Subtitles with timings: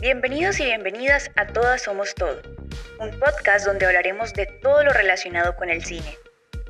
[0.00, 2.40] Bienvenidos y bienvenidas a Todas Somos Todo,
[3.00, 6.16] un podcast donde hablaremos de todo lo relacionado con el cine.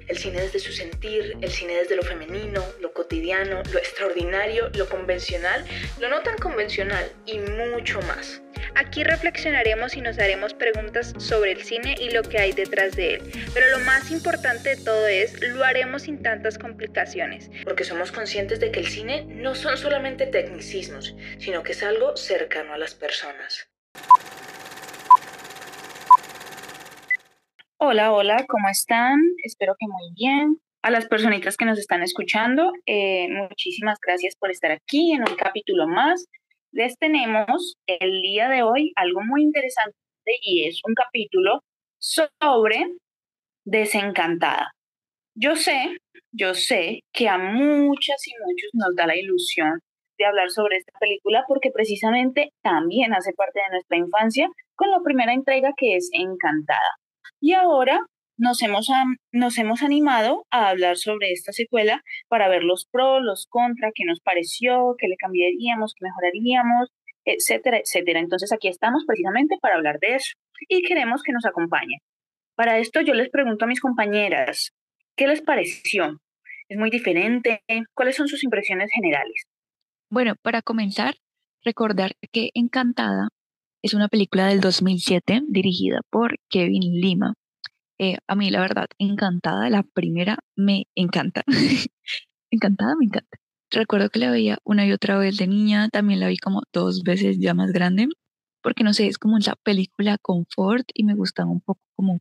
[0.06, 4.88] El cine desde su sentir, el cine desde lo femenino, lo cotidiano, lo extraordinario, lo
[4.88, 5.62] convencional,
[6.00, 8.40] lo no tan convencional y mucho más.
[8.80, 13.14] Aquí reflexionaremos y nos haremos preguntas sobre el cine y lo que hay detrás de
[13.14, 13.22] él.
[13.52, 17.50] Pero lo más importante de todo es, lo haremos sin tantas complicaciones.
[17.64, 22.16] Porque somos conscientes de que el cine no son solamente tecnicismos, sino que es algo
[22.16, 23.68] cercano a las personas.
[27.78, 29.18] Hola, hola, ¿cómo están?
[29.42, 30.60] Espero que muy bien.
[30.82, 35.34] A las personitas que nos están escuchando, eh, muchísimas gracias por estar aquí en un
[35.34, 36.28] capítulo más
[36.72, 39.96] les tenemos el día de hoy algo muy interesante
[40.42, 41.62] y es un capítulo
[41.98, 42.84] sobre
[43.64, 44.72] Desencantada.
[45.34, 45.98] Yo sé,
[46.32, 49.80] yo sé que a muchas y muchos nos da la ilusión
[50.18, 55.00] de hablar sobre esta película porque precisamente también hace parte de nuestra infancia con la
[55.04, 56.96] primera entrega que es Encantada.
[57.40, 58.00] Y ahora
[58.38, 58.88] nos hemos,
[59.32, 64.04] nos hemos animado a hablar sobre esta secuela para ver los pros, los contras, qué
[64.04, 66.88] nos pareció, qué le cambiaríamos, qué mejoraríamos,
[67.24, 68.20] etcétera, etcétera.
[68.20, 70.34] Entonces aquí estamos precisamente para hablar de eso
[70.68, 71.98] y queremos que nos acompañen.
[72.54, 74.72] Para esto yo les pregunto a mis compañeras,
[75.16, 76.20] ¿qué les pareció?
[76.68, 77.62] ¿Es muy diferente?
[77.94, 79.44] ¿Cuáles son sus impresiones generales?
[80.10, 81.14] Bueno, para comenzar,
[81.64, 83.28] recordar que Encantada
[83.82, 87.34] es una película del 2007 dirigida por Kevin Lima
[87.98, 91.42] eh, a mí, la verdad, encantada, la primera me encanta.
[92.50, 93.38] encantada, me encanta.
[93.70, 97.02] Recuerdo que la veía una y otra vez de niña, también la vi como dos
[97.02, 98.08] veces ya más grande,
[98.62, 102.20] porque no sé, es como esa película confort y me gustaba un poco como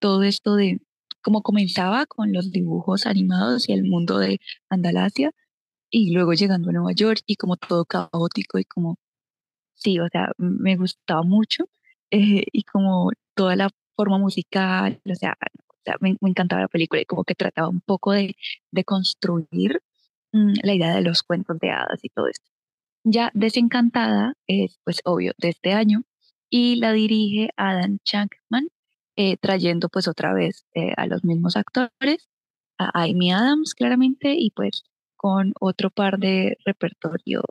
[0.00, 0.80] todo esto de
[1.22, 5.32] cómo comenzaba con los dibujos animados y el mundo de Andalasia
[5.90, 8.98] y luego llegando a Nueva York y como todo caótico y como,
[9.74, 11.64] sí, o sea, me gustaba mucho
[12.10, 15.36] eh, y como toda la forma musical, o sea,
[16.00, 18.36] me, encantaba la película y como que trataba un poco de,
[18.70, 19.82] de construir
[20.32, 22.50] mm, la idea de los cuentos de hadas y todo esto.
[23.04, 26.04] Ya Desencantada es, pues obvio, de este año
[26.50, 28.68] y la dirige Adam Shankman,
[29.16, 32.28] eh, trayendo pues otra vez eh, a los mismos actores,
[32.78, 34.84] a Amy Adams claramente y pues
[35.16, 37.42] con otro par de repertorio,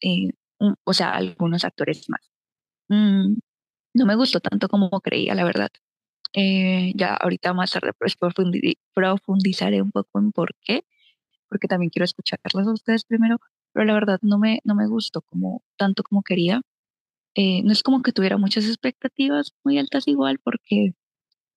[0.00, 0.32] eh,
[0.84, 2.30] o sea, algunos actores más.
[2.88, 3.38] Mm,
[3.94, 5.70] no me gustó tanto como creía, la verdad.
[6.34, 7.92] Eh, ya ahorita más tarde
[8.94, 10.84] profundizaré un poco en por qué,
[11.48, 13.38] porque también quiero escucharlos a ustedes primero,
[13.72, 16.62] pero la verdad no me, no me gustó como tanto como quería.
[17.36, 20.94] Eh, no es como que tuviera muchas expectativas muy altas igual, porque,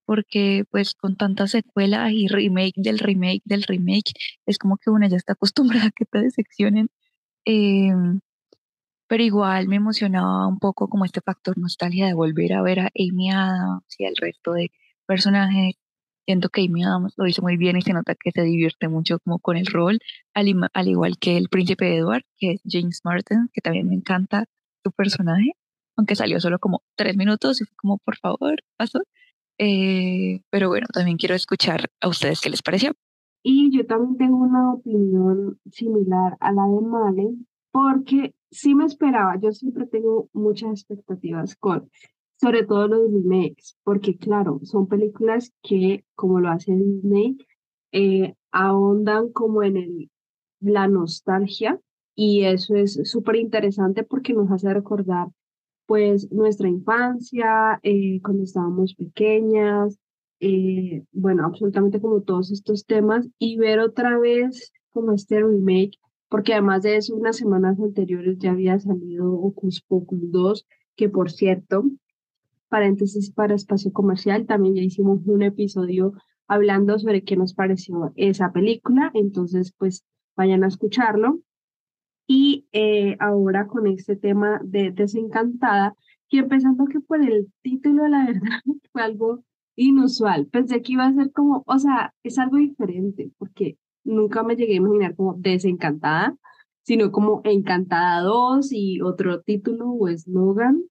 [0.05, 4.13] porque pues con tantas secuelas y remake del remake del remake,
[4.45, 6.89] es como que uno ya está acostumbrada a que te decepcionen.
[7.45, 8.21] Em,
[9.11, 12.91] pero igual me emocionaba un poco como este factor nostalgia de volver a ver a
[12.97, 14.71] Amy Adams y al resto de
[15.05, 15.75] personajes.
[16.25, 19.19] Siento que Amy Adams lo hizo muy bien y se nota que se divierte mucho
[19.19, 19.99] como con el rol,
[20.33, 20.47] al,
[20.87, 24.45] igual que el príncipe Edward, que es James Martin, que también me encanta
[24.81, 25.57] su personaje,
[25.97, 29.01] aunque salió solo como tres minutos y fue como, por favor, pasó.
[29.57, 32.93] Eh, pero bueno, también quiero escuchar a ustedes qué les pareció.
[33.43, 37.35] Y yo también tengo una opinión similar a la de Male,
[37.71, 41.89] porque sí me esperaba, yo siempre tengo muchas expectativas con,
[42.35, 47.37] sobre todo los remakes, porque claro, son películas que, como lo hace Disney,
[47.91, 50.11] eh, ahondan como en el,
[50.59, 51.79] la nostalgia
[52.15, 55.29] y eso es súper interesante porque nos hace recordar
[55.85, 59.99] pues nuestra infancia, eh, cuando estábamos pequeñas,
[60.39, 65.99] eh, bueno, absolutamente como todos estos temas y ver otra vez como este remake
[66.31, 70.65] porque además de eso, unas semanas anteriores ya había salido Ocus Pocus 2,
[70.95, 71.83] que por cierto,
[72.69, 76.13] paréntesis para espacio comercial, también ya hicimos un episodio
[76.47, 80.05] hablando sobre qué nos pareció esa película, entonces pues
[80.37, 81.41] vayan a escucharlo.
[82.27, 85.97] Y eh, ahora con este tema de Desencantada,
[86.29, 88.61] y empezando que por el título, la verdad,
[88.93, 89.43] fue algo
[89.75, 90.47] inusual.
[90.47, 93.75] Pensé que iba a ser como, o sea, es algo diferente, porque
[94.11, 96.35] nunca me llegué a imaginar como desencantada,
[96.83, 100.83] sino como Encantada 2 y otro título o eslogan,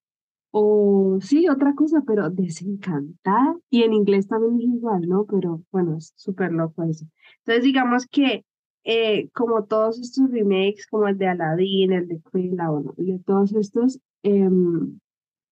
[0.52, 3.56] o sí, otra cosa, pero desencantada.
[3.70, 5.24] Y en inglés también es igual, ¿no?
[5.26, 7.06] Pero bueno, es súper loco eso.
[7.44, 8.44] Entonces, digamos que
[8.84, 13.52] eh, como todos estos remakes, como el de Aladdin, el de Cruella, bueno, de todos
[13.54, 14.98] estos, em,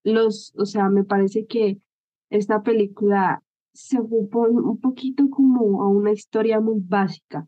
[0.05, 1.79] los, o sea, me parece que
[2.31, 3.43] esta película
[3.73, 7.47] se ocupó un poquito como a una historia muy básica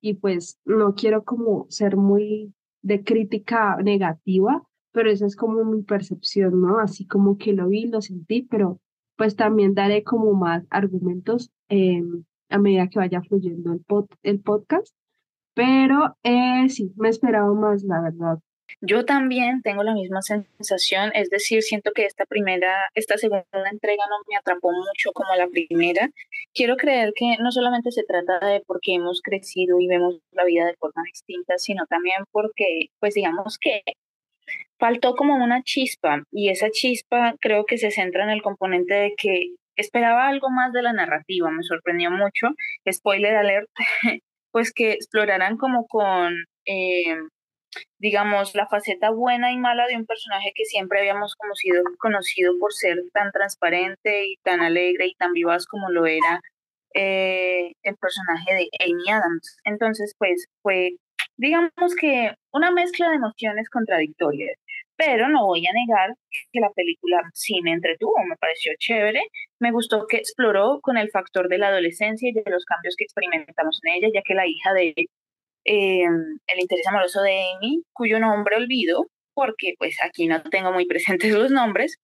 [0.00, 4.62] y pues no quiero como ser muy de crítica negativa,
[4.92, 6.78] pero esa es como mi percepción, ¿no?
[6.78, 8.80] Así como que lo vi, lo sentí, pero
[9.16, 14.40] pues también daré como más argumentos em, a medida que vaya fluyendo el, pod, el
[14.40, 14.94] podcast.
[15.54, 18.38] Pero eh, sí, me esperaba más, la verdad.
[18.80, 24.04] Yo también tengo la misma sensación, es decir, siento que esta primera, esta segunda entrega
[24.08, 26.10] no me atrapó mucho como la primera.
[26.54, 30.66] Quiero creer que no solamente se trata de porque hemos crecido y vemos la vida
[30.66, 33.82] de forma distinta, sino también porque, pues digamos que
[34.78, 39.14] faltó como una chispa y esa chispa creo que se centra en el componente de
[39.16, 42.48] que esperaba algo más de la narrativa, me sorprendió mucho,
[42.90, 43.68] spoiler alert,
[44.52, 46.34] pues que exploraran como con...
[46.66, 47.16] Eh,
[47.98, 52.72] digamos, la faceta buena y mala de un personaje que siempre habíamos conocido, conocido por
[52.72, 56.40] ser tan transparente y tan alegre y tan vivaz como lo era
[56.94, 59.56] eh, el personaje de Amy Adams.
[59.64, 60.92] Entonces, pues fue,
[61.36, 64.56] digamos que una mezcla de emociones contradictorias.
[64.96, 66.14] Pero no voy a negar
[66.52, 69.20] que la película sí me entretuvo, me pareció chévere.
[69.60, 73.04] Me gustó que exploró con el factor de la adolescencia y de los cambios que
[73.04, 74.94] experimentamos en ella, ya que la hija de
[75.68, 76.04] eh,
[76.46, 81.32] el interés amoroso de Amy, cuyo nombre olvido, porque pues aquí no tengo muy presentes
[81.32, 81.98] los nombres,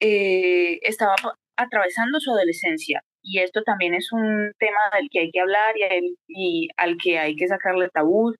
[0.00, 1.14] eh, estaba
[1.56, 3.02] atravesando su adolescencia.
[3.22, 7.18] Y esto también es un tema del que hay que hablar y, y al que
[7.18, 8.34] hay que sacarle tabú.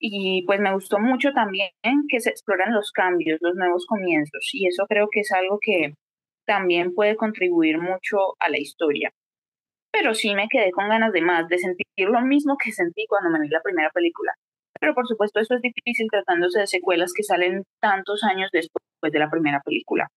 [0.00, 1.70] Y pues me gustó mucho también
[2.08, 4.48] que se exploran los cambios, los nuevos comienzos.
[4.52, 5.94] Y eso creo que es algo que
[6.46, 9.12] también puede contribuir mucho a la historia
[9.90, 13.30] pero sí me quedé con ganas de más, de sentir lo mismo que sentí cuando
[13.30, 14.32] me vi la primera película.
[14.80, 18.82] Pero por supuesto eso es difícil tratándose de secuelas que salen tantos años después
[19.12, 20.08] de la primera película.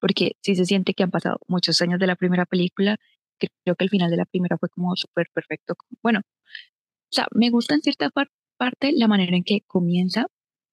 [0.00, 2.96] Porque sí se siente que han pasado muchos años de la primera película,
[3.38, 5.74] creo que el final de la primera fue como súper perfecto.
[6.02, 10.26] Bueno, o sea, me gusta en cierta parte la manera en que comienza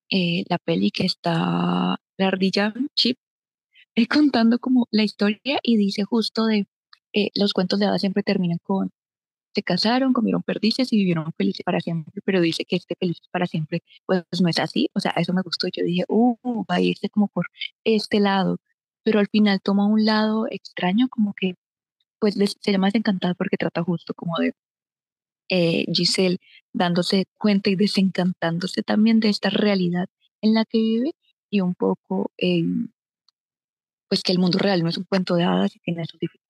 [0.09, 3.17] eh, la peli, que está la ardilla Chip
[3.95, 6.67] eh, contando como la historia y dice justo de
[7.15, 8.91] eh, los cuentos de hadas siempre terminan con
[9.55, 13.47] se casaron, comieron perdices y vivieron felices para siempre, pero dice que este feliz para
[13.47, 16.35] siempre, pues no es así, o sea, eso me gustó, yo dije, uh,
[16.69, 17.47] va a irse como por
[17.85, 18.59] este lado,
[19.03, 21.55] pero al final toma un lado extraño, como que,
[22.19, 24.53] pues se llama desencantada porque trata justo como de
[25.49, 26.39] eh, Giselle
[26.73, 30.07] dándose cuenta y desencantándose también de esta realidad
[30.41, 31.11] en la que vive
[31.49, 32.31] y un poco
[34.07, 36.44] pues que el mundo real no es un cuento de hadas y tiene sus dificultades,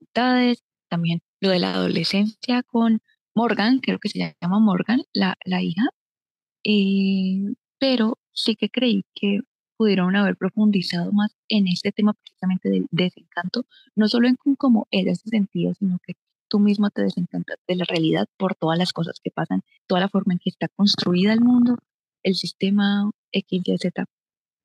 [0.90, 3.02] también lo de la adolescencia con
[3.36, 5.90] Morgan, creo que se llama Morgan, la, la hija,
[6.64, 9.42] eh, pero sí que creí que
[9.78, 13.66] pudieron haber profundizado más en este tema precisamente del desencanto,
[13.96, 16.14] no solo en cómo ella se sentía, sino que
[16.48, 20.10] tú misma te desencantas de la realidad por todas las cosas que pasan, toda la
[20.10, 21.78] forma en que está construida el mundo,
[22.24, 24.06] el sistema X, Y, Z.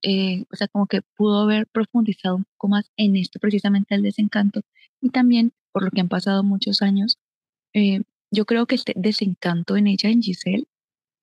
[0.03, 4.03] Eh, o sea, como que pudo haber profundizado un poco más en esto precisamente el
[4.03, 4.63] desencanto
[5.03, 7.19] y también por lo que han pasado muchos años,
[7.75, 10.67] eh, yo creo que este desencanto en ella, en Giselle,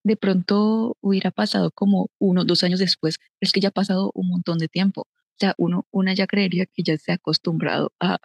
[0.03, 4.29] de pronto hubiera pasado como uno, dos años después, es que ya ha pasado un
[4.29, 5.01] montón de tiempo.
[5.01, 8.17] O sea, uno, una ya creería que ya se ha acostumbrado a,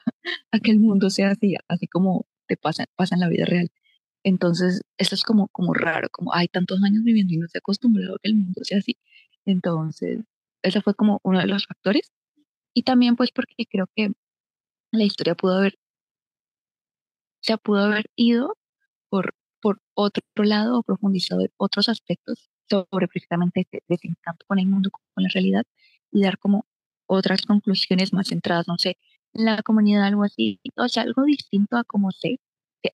[0.52, 3.70] a que el mundo sea así, así como te pasa, pasa en la vida real.
[4.24, 7.60] Entonces, esto es como, como raro, como hay tantos años viviendo y no se ha
[7.60, 8.96] acostumbrado a que el mundo sea así.
[9.44, 10.20] Entonces,
[10.62, 12.12] ese fue como uno de los factores.
[12.74, 14.12] Y también pues porque creo que
[14.92, 15.76] la historia pudo haber,
[17.40, 18.56] se pudo haber ido
[19.10, 24.66] por, por otro lado o profundizado en otros aspectos sobre precisamente este desencanto con el
[24.66, 25.64] mundo, con la realidad
[26.10, 26.66] y dar como
[27.06, 28.98] otras conclusiones más centradas, no sé,
[29.34, 32.40] en la comunidad, algo así, o sea, algo distinto a cómo sé,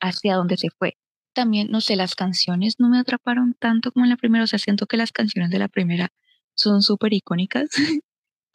[0.00, 0.96] hacia dónde se fue.
[1.34, 4.58] También, no sé, las canciones no me atraparon tanto como en la primera, o sea,
[4.58, 6.10] siento que las canciones de la primera
[6.58, 7.70] son súper icónicas.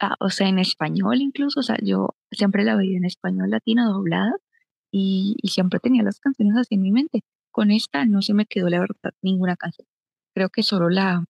[0.00, 3.90] Ah, o sea, en español incluso, o sea, yo siempre la veía en español latino
[3.92, 4.32] doblada
[4.90, 7.22] y, siempre tenía las canciones así en mi mente.
[7.52, 9.86] Con esta no se me quedó la verdad ninguna canción.
[10.34, 11.24] Creo que solo la,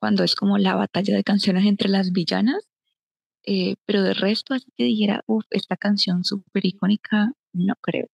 [0.00, 2.66] cuando es como la batalla de canciones entre las villanas,
[3.44, 8.08] eh, pero de resto así que dijera, uff, esta canción súper icónica, no creo.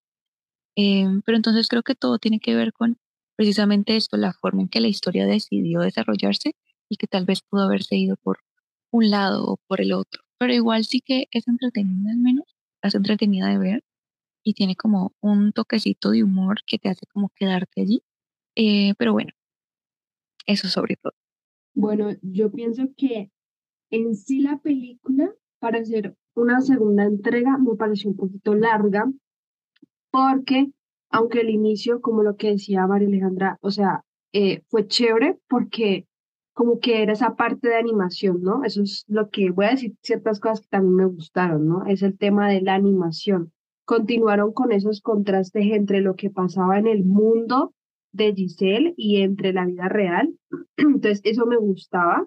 [0.76, 2.98] Em, pero entonces creo que todo tiene que ver con
[3.36, 6.54] precisamente esto, la forma en que la historia decidió desarrollarse
[6.88, 8.38] y que tal vez pudo haberse ido por
[8.90, 10.22] un lado o por el otro.
[10.38, 13.84] Pero igual sí que es entretenida al menos, es entretenida de ver
[14.44, 18.02] y tiene como un toquecito de humor que te hace como quedarte allí.
[18.56, 19.32] Eh, pero bueno,
[20.46, 21.14] eso sobre todo.
[21.74, 23.30] Bueno, yo pienso que
[23.90, 29.10] en sí la película, para hacer una segunda entrega, me pareció un poquito larga,
[30.10, 30.72] porque
[31.10, 36.06] aunque el inicio, como lo que decía María Alejandra, o sea, eh, fue chévere porque
[36.52, 38.64] como que era esa parte de animación, ¿no?
[38.64, 41.86] Eso es lo que voy a decir ciertas cosas que también me gustaron, ¿no?
[41.86, 43.52] Es el tema de la animación.
[43.84, 47.74] Continuaron con esos contrastes entre lo que pasaba en el mundo
[48.12, 50.34] de Giselle y entre la vida real.
[50.76, 52.26] Entonces, eso me gustaba.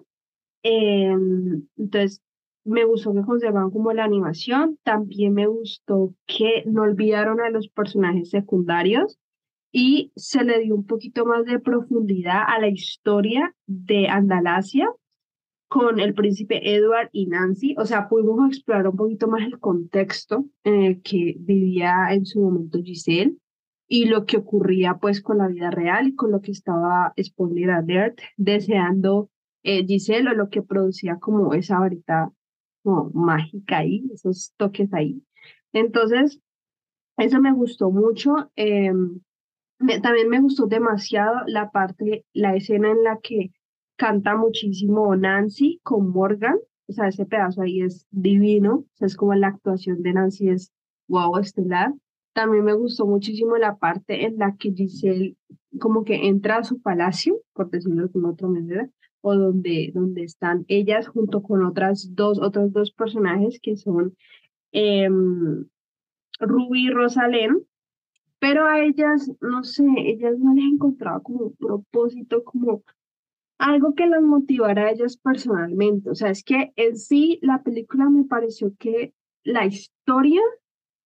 [0.62, 2.20] Em, entonces,
[2.64, 4.78] me gustó que conservaban como la animación.
[4.82, 9.18] También me gustó que no olvidaron a los personajes secundarios
[9.78, 14.90] y se le dio un poquito más de profundidad a la historia de Andalasia
[15.68, 17.74] con el príncipe Edward y Nancy.
[17.76, 22.40] O sea, pudimos explorar un poquito más el contexto en el que vivía en su
[22.40, 23.36] momento Giselle
[23.86, 27.72] y lo que ocurría pues con la vida real y con lo que estaba spoiler
[27.72, 29.28] alert deseando
[29.62, 32.32] eh, Giselle o lo que producía como esa varita
[32.82, 35.22] como mágica ahí, esos toques ahí.
[35.74, 36.40] Entonces,
[37.18, 38.50] eso me gustó mucho.
[38.56, 38.90] Eh,
[40.02, 43.52] también me gustó demasiado la parte, la escena en la que
[43.96, 46.56] canta muchísimo Nancy con Morgan,
[46.88, 50.50] o sea, ese pedazo ahí es divino, o sea, es como la actuación de Nancy
[50.50, 50.72] es
[51.08, 51.92] wow, estelar.
[52.32, 55.36] También me gustó muchísimo la parte en la que Giselle
[55.80, 58.90] como que entra a su palacio, por decirlo de otra manera,
[59.20, 64.16] o donde, donde están ellas junto con otras dos, otros dos personajes que son
[64.72, 65.08] eh,
[66.38, 67.66] Ruby y Rosalén,
[68.38, 72.82] pero a ellas, no sé, ellas no les encontraba como un propósito, como
[73.58, 76.10] algo que las motivara a ellas personalmente.
[76.10, 79.14] O sea, es que en sí la película me pareció que
[79.44, 80.42] la historia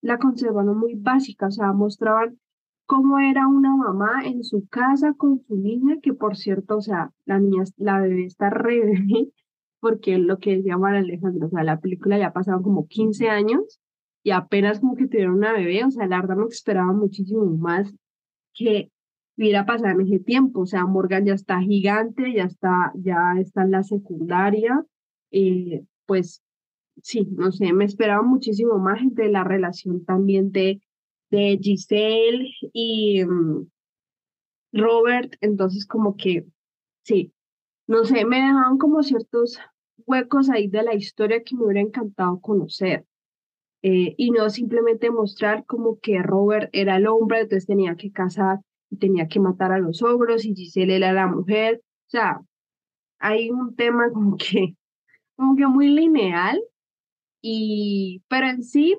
[0.02, 2.38] la conservaron muy básica, o sea, mostraban
[2.86, 7.12] cómo era una mamá en su casa con su niña, que por cierto, o sea,
[7.24, 9.30] la niña, la bebé está re bebé,
[9.80, 13.80] porque lo que decía María Alejandro, o sea, la película ya pasaron como 15 años
[14.22, 17.92] y apenas como que tuvieron una bebé, o sea, la me esperaba muchísimo más
[18.54, 18.90] que
[19.36, 23.62] hubiera pasado en ese tiempo, o sea, Morgan ya está gigante, ya está, ya está
[23.62, 24.84] en la secundaria,
[25.30, 26.42] eh, pues
[27.02, 30.82] sí, no sé, me esperaba muchísimo más de la relación también de,
[31.30, 33.66] de Giselle y mm,
[34.72, 36.46] Robert, entonces como que,
[37.02, 37.32] sí,
[37.86, 39.58] no sé, me dejaban como ciertos
[40.06, 43.06] huecos ahí de la historia que me hubiera encantado conocer.
[43.82, 48.60] Eh, y no simplemente mostrar como que Robert era el hombre, entonces tenía que casar
[48.90, 51.80] y tenía que matar a los ogros y Giselle era la mujer.
[51.82, 52.40] O sea,
[53.18, 54.76] hay un tema como que,
[55.36, 56.60] como que muy lineal,
[57.42, 58.98] y, pero en sí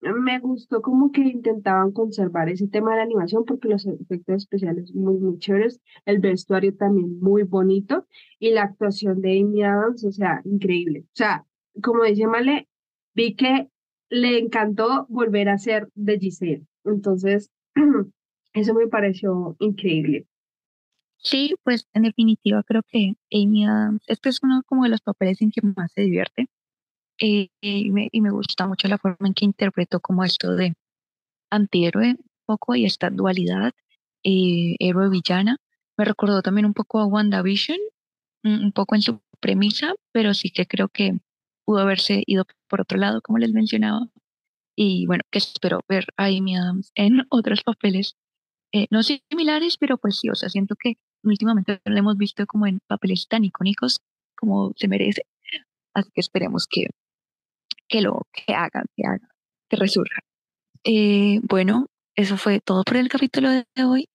[0.00, 4.94] me gustó como que intentaban conservar ese tema de la animación porque los efectos especiales
[4.94, 8.06] muy, muy chéveres, el vestuario también muy bonito
[8.38, 11.00] y la actuación de Amy Adams, o sea, increíble.
[11.00, 11.44] O sea,
[11.82, 12.68] como dice Male,
[13.14, 13.68] vi que
[14.10, 16.66] le encantó volver a ser de Giselle.
[16.84, 17.50] Entonces,
[18.52, 20.26] eso me pareció increíble.
[21.22, 25.40] Sí, pues en definitiva creo que Amy Adams, este es uno como de los papeles
[25.42, 26.48] en que más se divierte
[27.18, 30.74] eh, y, me, y, me, gusta mucho la forma en que interpretó como esto de
[31.50, 33.74] antihéroe un poco y esta dualidad
[34.24, 35.58] eh, héroe-villana.
[35.98, 37.78] Me recordó también un poco a WandaVision,
[38.44, 41.18] un, poco en su premisa, pero sí que creo que
[41.70, 44.08] pudo haberse ido por otro lado, como les mencionaba.
[44.76, 48.16] Y bueno, que espero ver a Amy Adams en otros papeles,
[48.72, 52.66] eh, no similares, pero pues sí, o sea, siento que últimamente lo hemos visto como
[52.66, 54.00] en papeles tan icónicos
[54.36, 55.22] como se merece.
[55.94, 56.86] Así que esperemos que,
[57.86, 59.28] que lo que hagan, que hagan,
[59.68, 60.22] que resurja.
[60.82, 61.86] Eh, bueno,
[62.16, 64.08] eso fue todo por el capítulo de hoy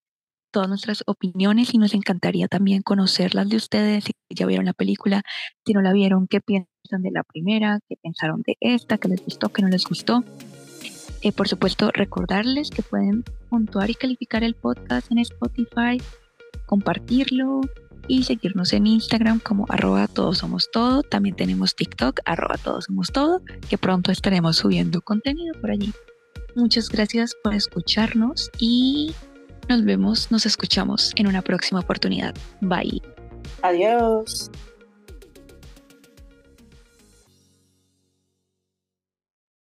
[0.56, 5.22] todas nuestras opiniones y nos encantaría también conocerlas de ustedes, si ya vieron la película,
[5.66, 9.22] si no la vieron, qué piensan de la primera, qué pensaron de esta, qué les
[9.22, 10.24] gustó, qué no les gustó.
[11.24, 16.02] Eh, por supuesto, recordarles que pueden puntuar y calificar el podcast en Spotify,
[16.66, 17.60] compartirlo
[18.08, 21.04] y seguirnos en Instagram como arroba todos somos todo.
[21.04, 25.92] También tenemos TikTok arroba todos somos todo, que pronto estaremos subiendo contenido por allí.
[26.56, 29.14] Muchas gracias por escucharnos y
[29.70, 32.34] nos vemos, nos escuchamos en una próxima oportunidad.
[32.62, 33.02] Bye.
[33.62, 34.52] Adiós.